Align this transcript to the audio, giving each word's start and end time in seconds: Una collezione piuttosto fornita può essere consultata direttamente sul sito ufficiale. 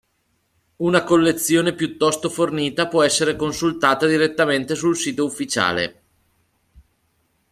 Una 0.77 1.03
collezione 1.03 1.75
piuttosto 1.75 2.27
fornita 2.31 2.87
può 2.87 3.03
essere 3.03 3.35
consultata 3.35 4.07
direttamente 4.07 4.73
sul 4.73 4.95
sito 4.97 5.23
ufficiale. 5.25 6.01